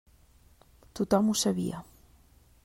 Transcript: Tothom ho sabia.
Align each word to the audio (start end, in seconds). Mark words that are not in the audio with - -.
Tothom 1.01 1.29
ho 1.33 1.37
sabia. 1.43 1.83